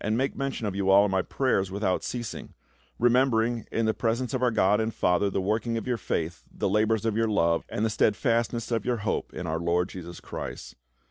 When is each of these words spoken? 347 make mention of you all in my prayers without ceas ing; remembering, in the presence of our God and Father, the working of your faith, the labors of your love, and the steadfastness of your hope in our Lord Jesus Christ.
347 0.03 0.17
make 0.17 0.35
mention 0.35 0.65
of 0.65 0.75
you 0.75 0.89
all 0.89 1.05
in 1.05 1.11
my 1.11 1.21
prayers 1.21 1.69
without 1.69 2.01
ceas 2.03 2.33
ing; 2.33 2.55
remembering, 2.97 3.67
in 3.71 3.85
the 3.85 3.93
presence 3.93 4.33
of 4.33 4.41
our 4.41 4.49
God 4.49 4.81
and 4.81 4.91
Father, 4.95 5.29
the 5.29 5.39
working 5.39 5.77
of 5.77 5.85
your 5.85 5.95
faith, 5.97 6.43
the 6.51 6.67
labors 6.67 7.05
of 7.05 7.15
your 7.15 7.27
love, 7.27 7.63
and 7.69 7.85
the 7.85 7.89
steadfastness 7.91 8.71
of 8.71 8.83
your 8.83 8.97
hope 9.05 9.31
in 9.31 9.45
our 9.45 9.59
Lord 9.59 9.89
Jesus 9.89 10.19
Christ. 10.19 10.73